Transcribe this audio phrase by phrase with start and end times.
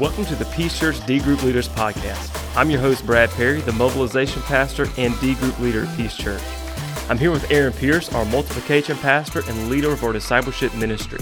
[0.00, 2.56] Welcome to the Peace Church D Group Leaders Podcast.
[2.56, 6.40] I'm your host, Brad Perry, the mobilization pastor and D Group leader at Peace Church.
[7.08, 11.18] I'm here with Aaron Pierce, our multiplication pastor and leader of our discipleship ministry.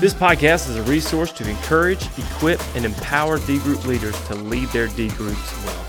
[0.00, 4.70] This podcast is a resource to encourage, equip, and empower D Group leaders to lead
[4.70, 5.86] their D groups well.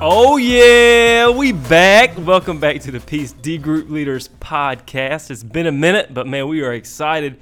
[0.00, 2.16] Oh yeah, we back.
[2.18, 5.32] Welcome back to the Peace D Group Leaders podcast.
[5.32, 7.36] It's been a minute, but man, we are excited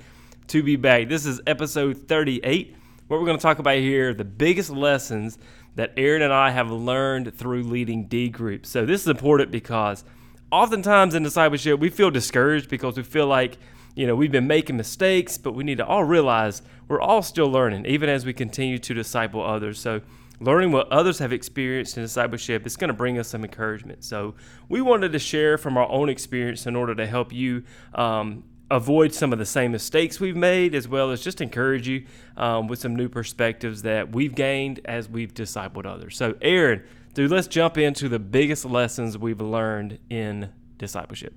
[0.48, 1.08] to be back.
[1.08, 2.76] This is episode 38.
[3.06, 5.38] What we're going to talk about here the biggest lessons
[5.74, 8.68] that Aaron and I have learned through leading D groups.
[8.68, 10.04] So this is important because
[10.50, 13.58] oftentimes in discipleship we feel discouraged because we feel like
[13.94, 17.50] you know we've been making mistakes, but we need to all realize we're all still
[17.50, 19.78] learning, even as we continue to disciple others.
[19.78, 20.00] So
[20.40, 24.04] learning what others have experienced in discipleship is going to bring us some encouragement.
[24.04, 24.34] So
[24.68, 27.62] we wanted to share from our own experience in order to help you
[27.94, 32.06] um, avoid some of the same mistakes we've made, as well as just encourage you
[32.38, 36.16] um, with some new perspectives that we've gained as we've discipled others.
[36.16, 41.34] So, Aaron, dude, let's jump into the biggest lessons we've learned in discipleship.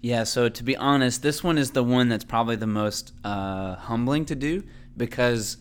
[0.00, 3.74] Yeah, so to be honest, this one is the one that's probably the most uh,
[3.74, 4.62] humbling to do
[4.96, 5.58] because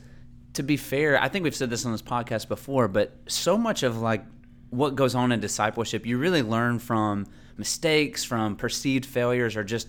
[0.53, 3.83] to be fair, I think we've said this on this podcast before, but so much
[3.83, 4.23] of like
[4.69, 7.25] what goes on in discipleship, you really learn from
[7.57, 9.87] mistakes, from perceived failures, or just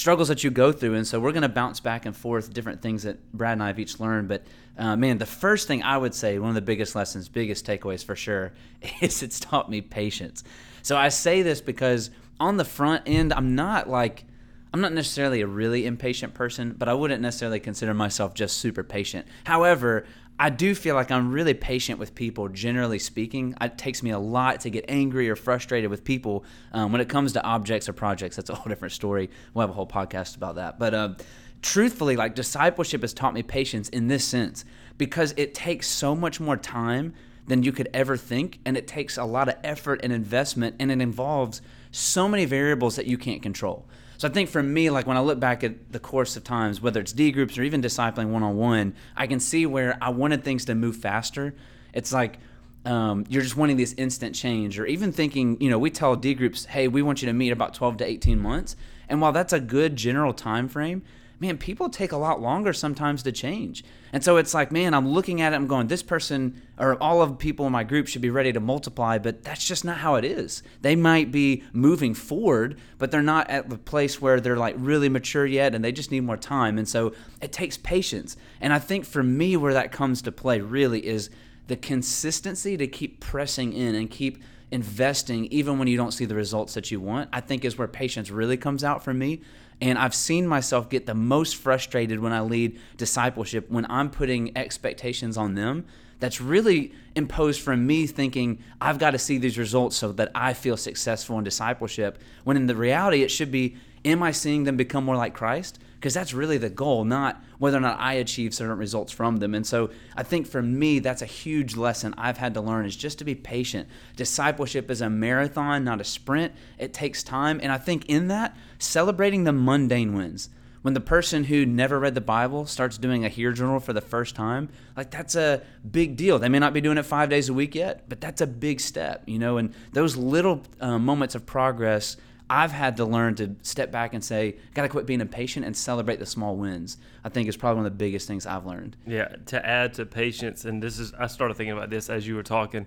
[0.00, 0.94] struggles that you go through.
[0.94, 3.66] And so we're going to bounce back and forth different things that Brad and I
[3.68, 4.28] have each learned.
[4.28, 4.44] But
[4.78, 8.02] uh, man, the first thing I would say, one of the biggest lessons, biggest takeaways
[8.02, 8.52] for sure,
[9.02, 10.42] is it's taught me patience.
[10.82, 14.24] So I say this because on the front end, I'm not like
[14.72, 18.84] I'm not necessarily a really impatient person, but I wouldn't necessarily consider myself just super
[18.84, 19.26] patient.
[19.44, 20.06] However,
[20.40, 23.54] I do feel like I'm really patient with people, generally speaking.
[23.60, 27.10] It takes me a lot to get angry or frustrated with people um, when it
[27.10, 28.36] comes to objects or projects.
[28.36, 29.28] That's a whole different story.
[29.52, 30.78] We'll have a whole podcast about that.
[30.78, 31.14] But uh,
[31.60, 34.64] truthfully, like discipleship has taught me patience in this sense
[34.96, 37.12] because it takes so much more time
[37.46, 40.90] than you could ever think, and it takes a lot of effort and investment, and
[40.90, 41.60] it involves
[41.90, 43.84] so many variables that you can't control.
[44.20, 46.78] So I think for me, like when I look back at the course of times,
[46.82, 50.10] whether it's D groups or even discipling one on one, I can see where I
[50.10, 51.54] wanted things to move faster.
[51.94, 52.38] It's like
[52.84, 56.34] um, you're just wanting this instant change, or even thinking, you know, we tell D
[56.34, 58.76] groups, hey, we want you to meet about 12 to 18 months.
[59.08, 61.02] And while that's a good general time frame,
[61.40, 63.82] man, people take a lot longer sometimes to change.
[64.12, 67.22] And so it's like, man, I'm looking at it, I'm going, this person or all
[67.22, 69.98] of the people in my group should be ready to multiply, but that's just not
[69.98, 70.62] how it is.
[70.82, 75.08] They might be moving forward, but they're not at the place where they're like really
[75.08, 76.76] mature yet and they just need more time.
[76.76, 78.36] And so it takes patience.
[78.60, 81.30] And I think for me, where that comes to play really is
[81.68, 86.34] the consistency to keep pressing in and keep investing even when you don't see the
[86.34, 89.40] results that you want, I think is where patience really comes out for me.
[89.80, 94.56] And I've seen myself get the most frustrated when I lead discipleship when I'm putting
[94.56, 95.86] expectations on them
[96.20, 100.52] that's really imposed from me thinking I've got to see these results so that I
[100.52, 102.18] feel successful in discipleship.
[102.44, 105.78] When in the reality, it should be, am I seeing them become more like Christ?
[106.00, 109.54] because that's really the goal, not whether or not I achieve certain results from them.
[109.54, 112.96] And so I think for me, that's a huge lesson I've had to learn is
[112.96, 113.86] just to be patient.
[114.16, 116.54] Discipleship is a marathon, not a sprint.
[116.78, 117.60] It takes time.
[117.62, 120.48] And I think in that, celebrating the mundane wins.
[120.80, 124.00] When the person who never read the Bible starts doing a HEAR journal for the
[124.00, 126.38] first time, like that's a big deal.
[126.38, 128.80] They may not be doing it five days a week yet, but that's a big
[128.80, 129.58] step, you know.
[129.58, 132.16] And those little uh, moments of progress
[132.50, 135.76] I've had to learn to step back and say, got to quit being impatient and
[135.76, 136.98] celebrate the small wins.
[137.24, 138.96] I think is probably one of the biggest things I've learned.
[139.06, 142.34] Yeah, to add to patience, and this is, I started thinking about this as you
[142.34, 142.86] were talking.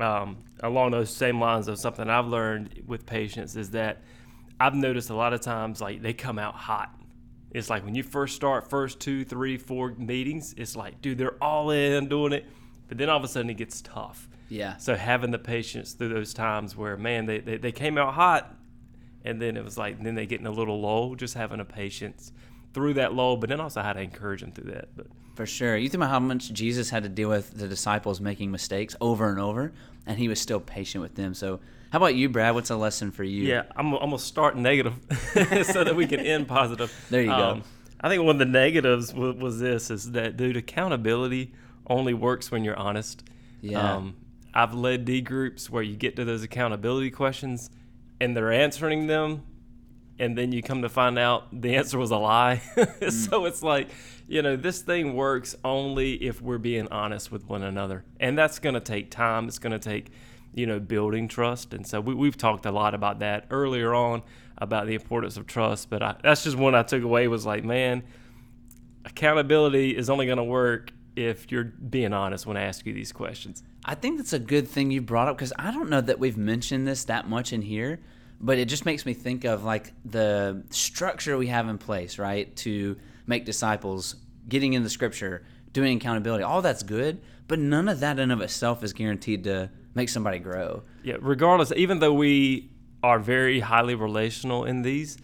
[0.00, 4.02] Um, along those same lines of something I've learned with patience is that
[4.60, 6.92] I've noticed a lot of times like they come out hot.
[7.52, 11.42] It's like when you first start, first two, three, four meetings, it's like, dude, they're
[11.42, 12.46] all in doing it.
[12.88, 14.28] But then all of a sudden it gets tough.
[14.48, 14.76] Yeah.
[14.76, 18.54] So having the patience through those times where, man, they, they, they came out hot
[19.24, 21.64] and then it was like then they get in a little lull, just having a
[21.64, 22.32] patience
[22.74, 24.88] through that lull, but then also how to encourage them through that.
[24.96, 28.20] But for sure, you think about how much Jesus had to deal with the disciples
[28.20, 29.72] making mistakes over and over,
[30.06, 31.34] and he was still patient with them.
[31.34, 31.60] So,
[31.90, 32.54] how about you, Brad?
[32.54, 33.44] What's a lesson for you?
[33.44, 34.94] Yeah, I'm, I'm gonna start negative
[35.64, 36.92] so that we can end positive.
[37.10, 37.64] There you um, go.
[38.00, 41.52] I think one of the negatives was, was, this: is that dude, accountability
[41.86, 43.24] only works when you're honest.
[43.60, 43.96] Yeah.
[43.96, 44.16] Um,
[44.54, 47.70] I've led D groups where you get to those accountability questions
[48.20, 49.42] and they're answering them
[50.18, 52.60] and then you come to find out the answer was a lie.
[52.76, 53.12] mm.
[53.12, 53.88] so it's like,
[54.26, 58.04] you know, this thing works only if we're being honest with one another.
[58.18, 59.46] And that's going to take time.
[59.46, 60.10] It's going to take,
[60.54, 61.72] you know, building trust.
[61.72, 64.22] And so we, we've talked a lot about that earlier on
[64.56, 65.88] about the importance of trust.
[65.88, 68.02] But I, that's just one I took away was like, man,
[69.04, 73.12] accountability is only going to work if you're being honest when I ask you these
[73.12, 73.62] questions.
[73.88, 76.36] I think that's a good thing you brought up because I don't know that we've
[76.36, 78.00] mentioned this that much in here,
[78.38, 82.54] but it just makes me think of like the structure we have in place, right?
[82.56, 88.00] To make disciples, getting in the scripture, doing accountability, all that's good, but none of
[88.00, 90.82] that in of itself is guaranteed to make somebody grow.
[91.02, 92.68] Yeah, regardless, even though we
[93.02, 95.16] are very highly relational in these,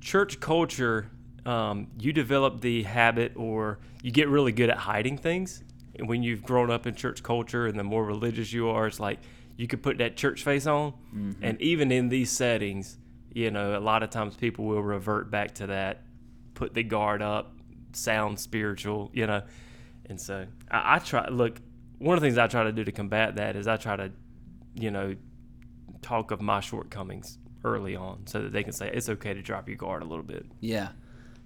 [0.00, 1.12] church culture,
[1.46, 5.62] um, you develop the habit or you get really good at hiding things.
[5.96, 9.00] And when you've grown up in church culture and the more religious you are, it's
[9.00, 9.20] like
[9.56, 10.92] you could put that church face on.
[11.14, 11.44] Mm-hmm.
[11.44, 12.98] And even in these settings,
[13.32, 16.02] you know, a lot of times people will revert back to that,
[16.54, 17.52] put the guard up,
[17.92, 19.42] sound spiritual, you know.
[20.06, 21.60] And so I, I try, look,
[21.98, 24.10] one of the things I try to do to combat that is I try to,
[24.74, 25.14] you know,
[26.02, 29.68] talk of my shortcomings early on so that they can say it's okay to drop
[29.68, 30.44] your guard a little bit.
[30.60, 30.88] Yeah.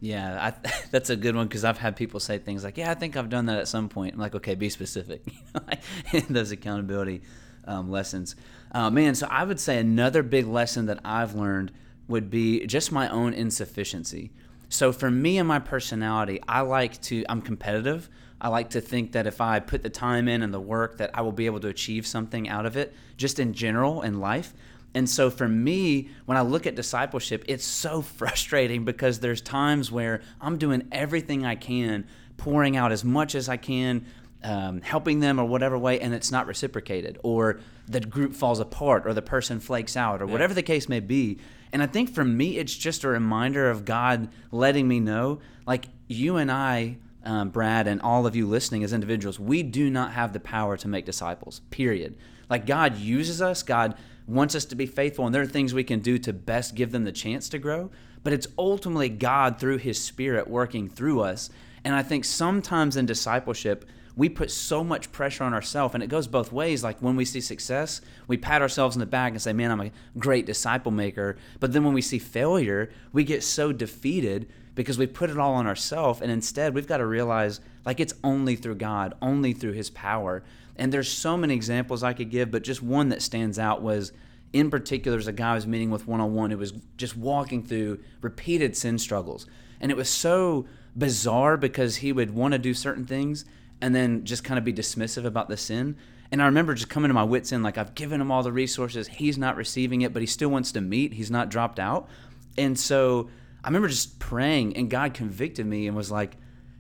[0.01, 2.95] Yeah, I, that's a good one because I've had people say things like, "Yeah, I
[2.95, 5.23] think I've done that at some point." I'm like, "Okay, be specific."
[6.31, 7.23] those accountability
[7.65, 8.37] um, lessons,
[8.73, 9.15] uh, man.
[9.15, 11.73] So I would say another big lesson that I've learned
[12.07, 14.31] would be just my own insufficiency.
[14.71, 17.25] So for me and my personality, I like to.
[17.29, 18.09] I'm competitive.
[18.41, 21.11] I like to think that if I put the time in and the work, that
[21.13, 24.55] I will be able to achieve something out of it, just in general in life.
[24.95, 29.91] And so for me, when I look at discipleship, it's so frustrating because there's times
[29.93, 32.07] where I'm doing everything I can,
[32.37, 34.07] pouring out as much as I can,
[34.43, 39.07] um, helping them or whatever way, and it's not reciprocated, or the group falls apart,
[39.07, 40.33] or the person flakes out, or yeah.
[40.33, 41.39] whatever the case may be.
[41.73, 45.87] And I think for me, it's just a reminder of God letting me know, like
[46.07, 50.13] you and I um, Brad, and all of you listening as individuals, we do not
[50.13, 52.17] have the power to make disciples, period.
[52.49, 53.95] Like God uses us, God
[54.29, 56.93] wants us to be faithful, and there are things we can do to best give
[56.93, 57.91] them the chance to grow.
[58.23, 61.51] But it's ultimately God through His Spirit working through us.
[61.85, 63.85] And I think sometimes in discipleship,
[64.17, 66.83] we put so much pressure on ourselves, and it goes both ways.
[66.83, 69.81] Like when we see success, we pat ourselves in the back and say, Man, I'm
[69.81, 71.37] a great disciple maker.
[71.61, 74.49] But then when we see failure, we get so defeated
[74.79, 78.15] because we put it all on ourselves and instead we've got to realize like it's
[78.23, 80.45] only through God, only through his power.
[80.79, 84.13] And there's so many examples I could give, but just one that stands out was
[84.53, 87.17] in particular there's a guy I was meeting with one on one who was just
[87.17, 89.47] walking through repeated sin struggles.
[89.81, 90.67] And it was so
[90.97, 93.45] bizarre because he would want to do certain things
[93.81, 95.97] and then just kind of be dismissive about the sin.
[96.31, 98.53] And I remember just coming to my wits end, like I've given him all the
[98.53, 102.09] resources, he's not receiving it, but he still wants to meet, he's not dropped out.
[102.57, 103.31] And so
[103.63, 106.37] I remember just praying, and God convicted me and was like,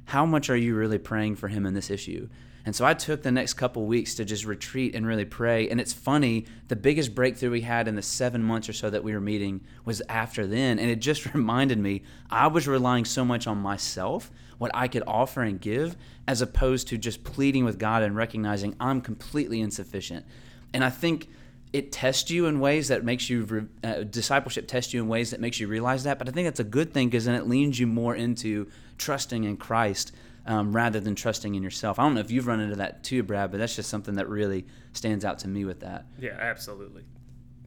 [0.06, 2.28] How much are you really praying for him in this issue?
[2.64, 5.68] And so I took the next couple weeks to just retreat and really pray.
[5.68, 9.02] And it's funny, the biggest breakthrough we had in the seven months or so that
[9.02, 10.78] we were meeting was after then.
[10.78, 15.04] And it just reminded me I was relying so much on myself, what I could
[15.06, 15.96] offer and give,
[16.26, 20.26] as opposed to just pleading with God and recognizing I'm completely insufficient.
[20.74, 21.28] And I think
[21.72, 25.40] it tests you in ways that makes you uh, discipleship tests you in ways that
[25.40, 27.78] makes you realize that but i think that's a good thing because then it leans
[27.78, 28.66] you more into
[28.96, 30.12] trusting in christ
[30.48, 31.98] um, rather than trusting in yourself.
[31.98, 34.28] I don't know if you've run into that too brad but that's just something that
[34.28, 36.06] really stands out to me with that.
[36.18, 37.04] Yeah absolutely.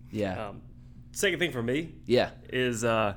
[0.10, 0.50] Yeah.
[0.50, 0.62] Um,
[1.14, 2.32] second thing for me yeah.
[2.50, 3.14] is uh,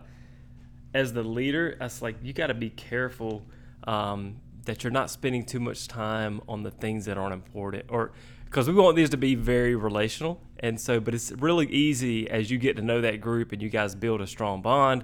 [0.93, 3.45] as the leader it's like you got to be careful
[3.85, 8.13] um, that you're not spending too much time on the things that aren't important or
[8.55, 10.41] because we want these to be very relational.
[10.61, 13.69] And so, but it's really easy as you get to know that group and you
[13.69, 15.03] guys build a strong bond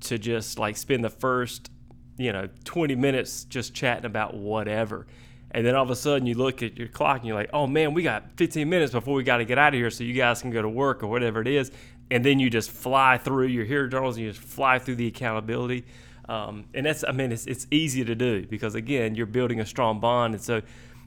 [0.00, 1.70] to just like spend the first,
[2.20, 5.06] you know, 20 minutes just chatting about whatever.
[5.52, 7.66] And then all of a sudden you look at your clock and you're like, oh
[7.66, 10.12] man, we got 15 minutes before we got to get out of here so you
[10.12, 11.72] guys can go to work or whatever it is.
[12.10, 15.06] And then you just fly through your HEAR journals and you just fly through the
[15.06, 15.84] accountability.
[16.28, 19.66] Um, and that's, I mean, it's, it's easy to do because again, you're building a
[19.66, 20.34] strong bond.
[20.34, 20.62] And so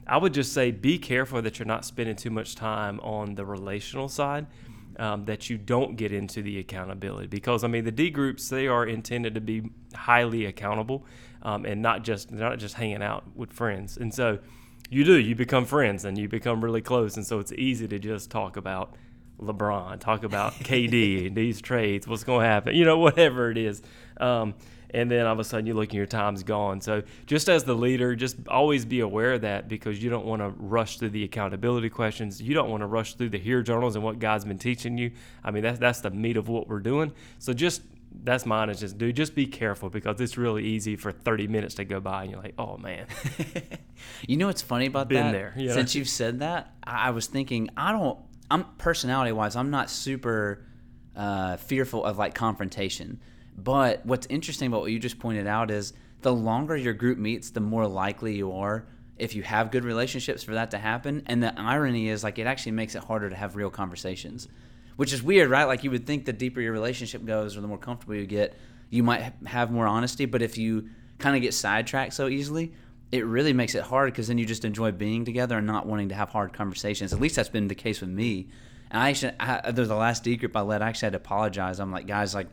[0.06, 3.46] I would just say be careful that you're not spending too much time on the
[3.46, 4.46] relational side.
[4.96, 8.68] Um, that you don't get into the accountability because I mean the D groups they
[8.68, 11.04] are intended to be highly accountable
[11.42, 13.96] um, and not just not just hanging out with friends.
[13.96, 14.38] And so
[14.90, 17.16] you do you become friends and you become really close.
[17.16, 18.94] And so it's easy to just talk about
[19.40, 23.58] LeBron talk about KD and these trades what's going to happen you know whatever it
[23.58, 23.82] is.
[24.18, 24.54] Um,
[24.94, 26.80] and then all of a sudden you look and your time's gone.
[26.80, 30.40] So just as the leader, just always be aware of that because you don't want
[30.40, 32.40] to rush through the accountability questions.
[32.40, 35.10] You don't want to rush through the HEAR journals and what God's been teaching you.
[35.42, 37.12] I mean, that's that's the meat of what we're doing.
[37.40, 37.82] So just
[38.22, 41.74] that's mine is just dude, just be careful because it's really easy for 30 minutes
[41.74, 43.06] to go by and you're like, oh man.
[44.28, 45.32] you know what's funny about Been that?
[45.32, 45.54] there.
[45.56, 45.72] Yeah.
[45.72, 48.18] Since you've said that, I was thinking I don't.
[48.48, 50.64] I'm personality wise, I'm not super
[51.16, 53.20] uh, fearful of like confrontation.
[53.56, 55.92] But what's interesting about what you just pointed out is
[56.22, 60.42] the longer your group meets, the more likely you are if you have good relationships
[60.42, 61.22] for that to happen.
[61.26, 64.48] And the irony is like it actually makes it harder to have real conversations,
[64.96, 65.64] which is weird, right?
[65.64, 68.58] Like you would think the deeper your relationship goes or the more comfortable you get,
[68.90, 70.24] you might have more honesty.
[70.24, 72.74] But if you kind of get sidetracked so easily,
[73.12, 76.08] it really makes it hard because then you just enjoy being together and not wanting
[76.08, 77.12] to have hard conversations.
[77.12, 78.48] At least that's been the case with me.
[78.90, 81.18] And I actually, I, uh, the last D group I led, I actually had to
[81.18, 81.78] apologize.
[81.78, 82.48] I'm like, guys, like,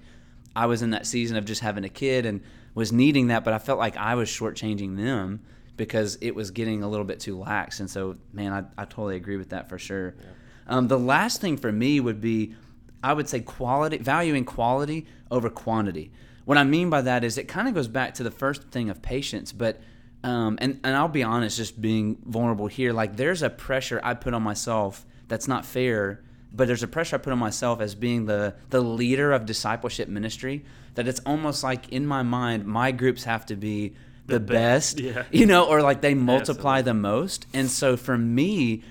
[0.55, 2.41] I was in that season of just having a kid and
[2.73, 5.41] was needing that, but I felt like I was shortchanging them
[5.77, 7.79] because it was getting a little bit too lax.
[7.79, 10.15] And so, man, I, I totally agree with that for sure.
[10.17, 10.25] Yeah.
[10.67, 12.55] Um, the last thing for me would be,
[13.03, 16.11] I would say quality, valuing quality over quantity.
[16.45, 18.89] What I mean by that is it kind of goes back to the first thing
[18.89, 19.81] of patience, but
[20.23, 24.13] um, and and I'll be honest, just being vulnerable here, like there's a pressure I
[24.13, 26.21] put on myself that's not fair,
[26.53, 30.09] but there's a pressure I put on myself as being the the leader of discipleship
[30.09, 30.65] ministry
[30.95, 33.95] that it's almost like in my mind my groups have to be
[34.27, 35.23] the, the best, best yeah.
[35.31, 36.89] you know, or like they multiply Absolutely.
[36.89, 38.83] the most, and so for me,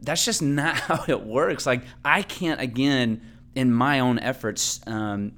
[0.00, 1.66] that's just not how it works.
[1.66, 3.22] Like I can't again
[3.54, 5.32] in my own efforts um,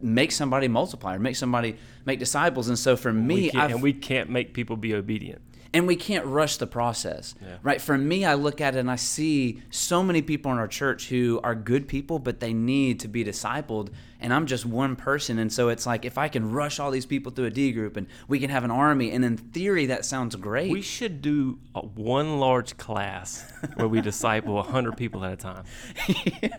[0.00, 2.68] make somebody multiply or make somebody make disciples.
[2.68, 5.42] And so for me, and we can't make people be obedient.
[5.74, 7.56] And we can't rush the process, yeah.
[7.62, 7.80] right?
[7.80, 11.08] For me, I look at it and I see so many people in our church
[11.08, 13.88] who are good people, but they need to be discipled.
[14.20, 15.38] And I'm just one person.
[15.38, 17.96] And so it's like, if I can rush all these people through a D group
[17.96, 20.70] and we can have an army, and in theory, that sounds great.
[20.70, 25.64] We should do a, one large class where we disciple 100 people at a time.
[26.42, 26.56] yeah.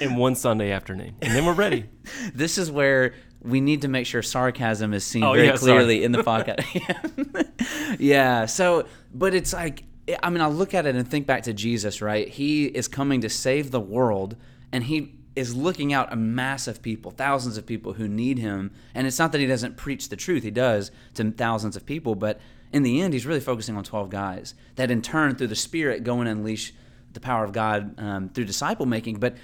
[0.00, 1.84] in one Sunday afternoon, and then we're ready.
[2.34, 5.96] this is where we need to make sure sarcasm is seen oh, very yeah, clearly
[5.96, 6.04] sorry.
[6.04, 7.96] in the podcast.
[7.98, 8.46] yeah.
[8.46, 9.84] So, but it's like,
[10.22, 12.28] I mean, I look at it and think back to Jesus, right?
[12.28, 14.36] He is coming to save the world,
[14.72, 18.72] and he is looking out a mass of people, thousands of people who need him.
[18.94, 22.14] And it's not that he doesn't preach the truth, he does to thousands of people,
[22.14, 22.40] but
[22.72, 26.04] in the end, he's really focusing on 12 guys that in turn, through the Spirit,
[26.04, 26.72] go and unleash
[27.12, 29.18] the power of God um, through disciple making.
[29.18, 29.36] But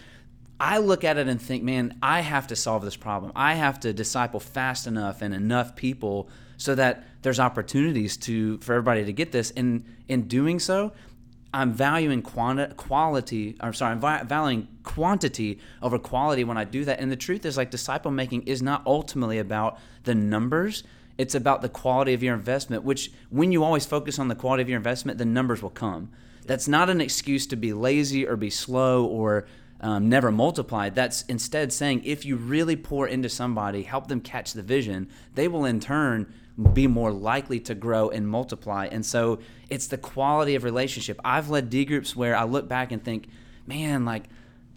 [0.62, 3.32] I look at it and think, man, I have to solve this problem.
[3.34, 8.74] I have to disciple fast enough and enough people so that there's opportunities to for
[8.74, 9.50] everybody to get this.
[9.56, 10.92] And in doing so,
[11.52, 13.56] I'm valuing quanti- quality.
[13.58, 17.00] I'm sorry, I'm valuing quantity over quality when I do that.
[17.00, 20.84] And the truth is, like disciple making is not ultimately about the numbers.
[21.18, 22.84] It's about the quality of your investment.
[22.84, 26.12] Which, when you always focus on the quality of your investment, the numbers will come.
[26.46, 29.46] That's not an excuse to be lazy or be slow or
[29.82, 30.94] um, never multiplied.
[30.94, 35.48] That's instead saying if you really pour into somebody, help them catch the vision, they
[35.48, 36.32] will in turn
[36.72, 38.86] be more likely to grow and multiply.
[38.86, 41.18] And so it's the quality of relationship.
[41.24, 43.28] I've led D groups where I look back and think,
[43.66, 44.24] man, like,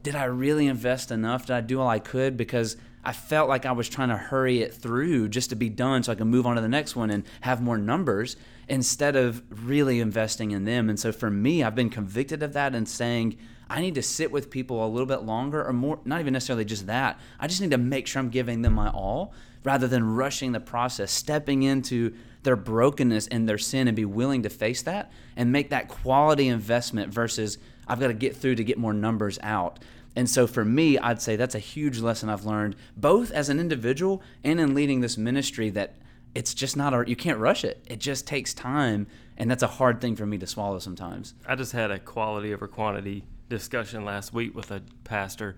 [0.02, 1.48] did I really invest enough?
[1.48, 2.38] Did I do all I could?
[2.38, 6.02] Because I felt like I was trying to hurry it through just to be done
[6.02, 8.36] so I can move on to the next one and have more numbers
[8.68, 10.90] instead of really investing in them.
[10.90, 13.38] And so for me, I've been convicted of that and saying,
[13.70, 16.66] I need to sit with people a little bit longer or more, not even necessarily
[16.66, 17.20] just that.
[17.40, 20.60] I just need to make sure I'm giving them my all rather than rushing the
[20.60, 25.52] process, stepping into their brokenness and their sin and be willing to face that and
[25.52, 27.58] make that quality investment versus
[27.88, 29.80] I've got to get through to get more numbers out.
[30.16, 33.60] And so for me, I'd say that's a huge lesson I've learned, both as an
[33.60, 35.96] individual and in leading this ministry, that
[36.34, 37.84] it's just not, a, you can't rush it.
[37.88, 39.08] It just takes time.
[39.38, 41.34] And that's a hard thing for me to swallow sometimes.
[41.46, 45.58] I just had a quality over quantity discussion last week with a pastor,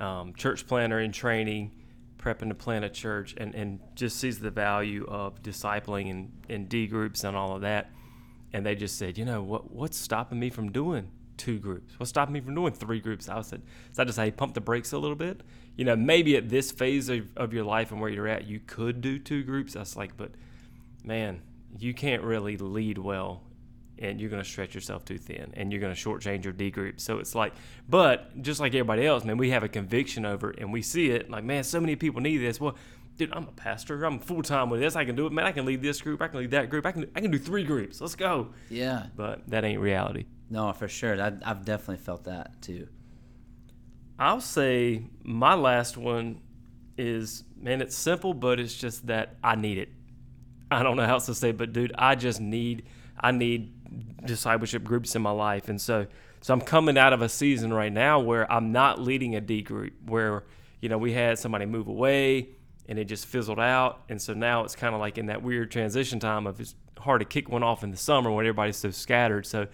[0.00, 1.72] um, church planter in training,
[2.18, 6.66] prepping to plant a church, and, and just sees the value of discipling and in
[6.66, 7.90] D groups and all of that.
[8.52, 11.98] And they just said, you know, what what's stopping me from doing two groups?
[11.98, 13.28] What's stopping me from doing three groups?
[13.28, 13.62] I said,
[13.92, 15.42] so I just say pump the brakes a little bit.
[15.76, 18.60] You know, maybe at this phase of, of your life and where you're at, you
[18.66, 19.76] could do two groups.
[19.76, 20.30] I was like, but
[21.04, 21.42] man,
[21.78, 23.42] you can't really lead well
[23.98, 26.70] and you're going to stretch yourself too thin and you're going to shortchange your D
[26.70, 27.00] group.
[27.00, 27.54] So it's like,
[27.88, 31.10] but just like everybody else, man, we have a conviction over it and we see
[31.10, 32.60] it like, man, so many people need this.
[32.60, 32.76] Well,
[33.16, 34.04] dude, I'm a pastor.
[34.04, 34.96] I'm full time with this.
[34.96, 35.46] I can do it, man.
[35.46, 36.20] I can lead this group.
[36.20, 36.86] I can lead that group.
[36.86, 38.00] I can I can do three groups.
[38.00, 38.48] Let's go.
[38.68, 39.06] Yeah.
[39.16, 40.26] But that ain't reality.
[40.50, 41.20] No, for sure.
[41.20, 42.88] I, I've definitely felt that too.
[44.18, 46.40] I'll say my last one
[46.96, 49.90] is man, it's simple, but it's just that I need it.
[50.70, 52.84] I don't know how else to say, but dude, I just need
[53.18, 53.72] I need
[54.24, 56.06] discipleship groups in my life, and so
[56.40, 59.62] so I'm coming out of a season right now where I'm not leading a D
[59.62, 60.44] group where
[60.80, 62.48] you know we had somebody move away
[62.88, 65.70] and it just fizzled out, and so now it's kind of like in that weird
[65.70, 68.90] transition time of it's hard to kick one off in the summer when everybody's so
[68.90, 69.46] scattered.
[69.46, 69.66] So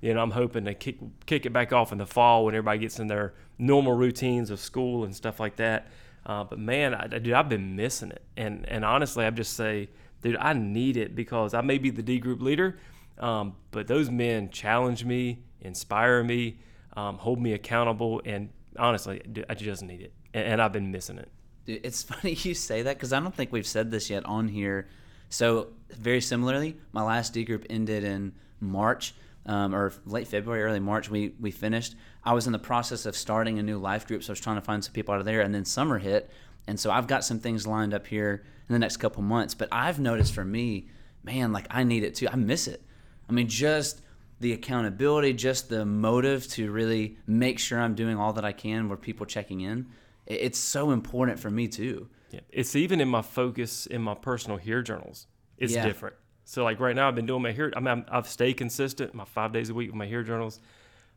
[0.00, 2.78] you know I'm hoping to kick kick it back off in the fall when everybody
[2.78, 5.88] gets in their normal routines of school and stuff like that.
[6.24, 9.88] Uh, but man, I, dude, I've been missing it, and and honestly, I just say,
[10.22, 12.78] dude, I need it because I may be the D group leader,
[13.20, 16.58] um, but those men challenge me, inspire me,
[16.96, 18.48] um, hold me accountable, and
[18.78, 21.28] honestly, I just need it, and, I've been missing it.
[21.66, 24.48] Dude, it's funny you say that because I don't think we've said this yet on
[24.48, 24.88] here.
[25.28, 29.14] So very similarly, my last D group ended in March
[29.46, 31.10] um, or late February, early March.
[31.10, 31.94] We we finished.
[32.24, 34.56] I was in the process of starting a new life group, so I was trying
[34.56, 35.40] to find some people out of there.
[35.40, 36.30] And then summer hit,
[36.66, 39.54] and so I've got some things lined up here in the next couple months.
[39.54, 40.88] But I've noticed for me,
[41.22, 42.28] man, like I need it too.
[42.28, 42.82] I miss it.
[43.30, 44.02] I mean, just
[44.40, 48.88] the accountability, just the motive to really make sure I'm doing all that I can
[48.88, 49.86] where people checking in.
[50.26, 52.08] It's so important for me too.
[52.32, 52.40] Yeah.
[52.50, 55.26] It's even in my focus in my personal HEAR journals.
[55.58, 55.86] It's Yeah.
[55.86, 56.16] different.
[56.44, 57.72] So like right now, I've been doing my HEAR.
[57.76, 60.58] I mean, I've stayed consistent, my five days a week with my HEAR journals,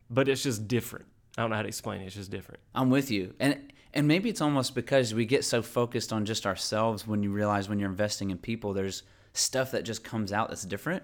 [0.09, 1.05] but it's just different.
[1.35, 2.05] I don't know how to explain it.
[2.05, 2.59] It's just different.
[2.75, 3.33] I'm with you.
[3.39, 7.31] And and maybe it's almost because we get so focused on just ourselves when you
[7.31, 9.03] realize when you're investing in people there's
[9.33, 11.03] stuff that just comes out that's different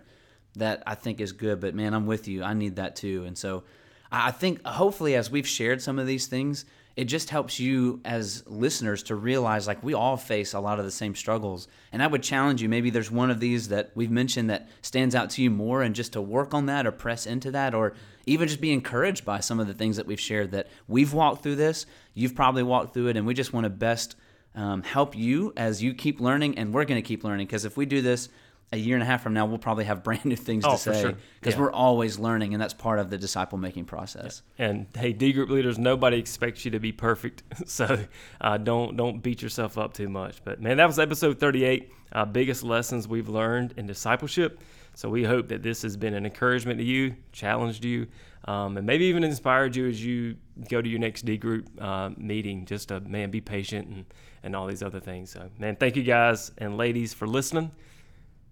[0.56, 1.60] that I think is good.
[1.60, 2.44] But man, I'm with you.
[2.44, 3.24] I need that too.
[3.25, 3.63] And so
[4.12, 6.65] I think hopefully as we've shared some of these things,
[6.96, 10.86] it just helps you as listeners to realize like we all face a lot of
[10.86, 11.68] the same struggles.
[11.94, 15.15] And I would challenge you, maybe there's one of these that we've mentioned that stands
[15.15, 17.94] out to you more and just to work on that or press into that or
[18.25, 21.41] even just be encouraged by some of the things that we've shared that we've walked
[21.41, 21.86] through this.
[22.13, 24.18] You've probably walked through it and we just want to best
[24.56, 27.77] um, help you as you keep learning and we're going to keep learning because if
[27.77, 28.27] we do this
[28.71, 30.77] a year and a half from now, we'll probably have brand new things Oh, to
[30.77, 31.13] say sure.
[31.39, 31.61] because Yeah.
[31.61, 34.43] we're always learning and that's part of the disciple making process.
[34.57, 37.99] And hey, D group leaders, nobody expects you to be perfect, so
[38.41, 40.43] uh, don't don't beat yourself up too much.
[40.43, 41.91] But man, that was episode 38.
[42.11, 44.59] Uh, biggest lessons we've learned in discipleship.
[44.95, 48.07] So we hope that this has been an encouragement to you, challenged you,
[48.45, 50.35] um, and maybe even inspired you as you
[50.69, 52.65] go to your next D group uh, meeting.
[52.65, 54.05] Just to man, be patient and
[54.43, 55.31] and all these other things.
[55.31, 57.71] So man, thank you guys and ladies for listening.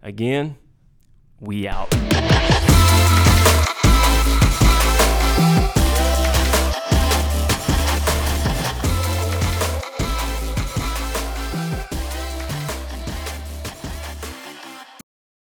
[0.02, 0.58] Again,
[1.40, 1.94] we out.